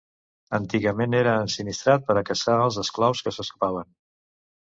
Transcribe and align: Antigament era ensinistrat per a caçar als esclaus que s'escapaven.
Antigament 0.57 1.17
era 1.17 1.33
ensinistrat 1.41 2.07
per 2.07 2.15
a 2.21 2.23
caçar 2.31 2.57
als 2.63 2.81
esclaus 2.85 3.23
que 3.27 3.35
s'escapaven. 3.39 3.93